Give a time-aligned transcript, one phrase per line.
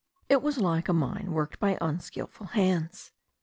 [0.29, 3.11] It was like a mine worked by unskilful hands.